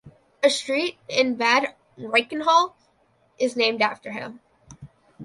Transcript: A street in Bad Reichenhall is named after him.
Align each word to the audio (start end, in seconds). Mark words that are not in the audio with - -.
A 0.41 0.49
street 0.49 0.97
in 1.07 1.35
Bad 1.35 1.75
Reichenhall 1.95 2.73
is 3.37 3.55
named 3.55 3.83
after 3.83 4.11
him. 4.11 4.39